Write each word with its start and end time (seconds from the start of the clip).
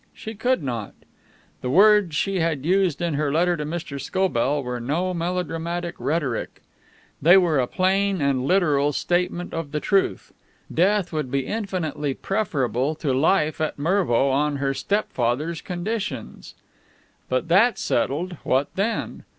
She 0.15 0.33
could 0.33 0.63
not. 0.63 0.95
The 1.61 1.69
words 1.69 2.15
she 2.15 2.39
had 2.39 2.65
used 2.65 3.03
in 3.03 3.13
her 3.13 3.31
letter 3.31 3.55
to 3.55 3.63
Mr. 3.65 4.01
Scobell 4.01 4.63
were 4.63 4.79
no 4.79 5.13
melodramatic 5.13 5.93
rhetoric. 5.99 6.63
They 7.21 7.37
were 7.37 7.59
a 7.59 7.67
plain 7.67 8.19
and 8.19 8.43
literal 8.47 8.93
statement 8.93 9.53
of 9.53 9.71
the 9.71 9.79
truth. 9.79 10.33
Death 10.73 11.13
would 11.13 11.29
be 11.29 11.45
infinitely 11.45 12.15
preferable 12.15 12.95
to 12.95 13.13
life 13.13 13.61
at 13.61 13.77
Mervo 13.77 14.31
on 14.31 14.55
her 14.55 14.73
stepfather's 14.73 15.61
conditions. 15.61 16.55
But, 17.29 17.47
that 17.49 17.77
settled, 17.77 18.37
what 18.43 18.69
then? 18.73 19.23